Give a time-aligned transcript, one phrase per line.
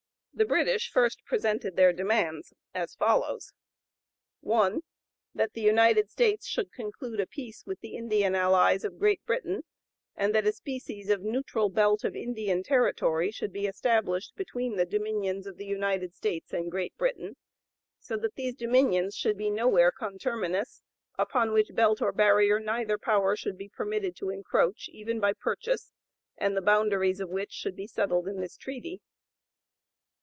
[0.33, 3.53] The British first presented their demands, as follows:
[4.39, 4.81] 1.
[5.35, 9.63] That the United States should conclude a peace with the Indian allies of Great Britain,
[10.15, 14.85] and that a species of neutral belt of Indian territory should be established between the
[14.85, 17.35] dominions of the United States and Great Britain,
[17.99, 20.81] so that these dominions should be nowhere conterminous,
[21.19, 25.91] upon which belt or barrier neither power should be permitted to encroach even by purchase,
[26.35, 29.01] and the boundaries of which should be settled in this treaty.